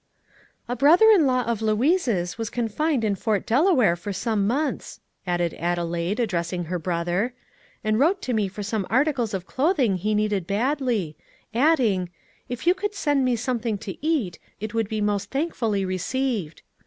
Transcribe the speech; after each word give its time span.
"A 0.67 0.75
brother 0.75 1.11
in 1.11 1.27
law 1.27 1.43
of 1.43 1.61
Louise's 1.61 2.35
was 2.35 2.49
confined 2.49 3.03
in 3.03 3.13
Fort 3.13 3.45
Delaware 3.45 3.95
for 3.95 4.11
some 4.11 4.47
months," 4.47 4.99
said 5.25 5.53
Adelaide, 5.53 6.19
addressing 6.19 6.63
her 6.63 6.79
brother, 6.79 7.35
"and 7.83 7.99
wrote 7.99 8.19
to 8.23 8.33
me 8.33 8.47
for 8.47 8.63
some 8.63 8.87
articles 8.89 9.35
of 9.35 9.45
clothing 9.45 9.97
he 9.97 10.15
needed 10.15 10.47
badly, 10.47 11.15
adding, 11.53 12.09
'If 12.49 12.65
you 12.65 12.73
could 12.73 12.95
send 12.95 13.23
me 13.23 13.35
something 13.35 13.77
to 13.77 14.03
eat, 14.03 14.39
it 14.59 14.73
would 14.73 14.89
be 14.89 15.01
most 15.01 15.29
thankfully 15.29 15.85
received.' 15.85 16.63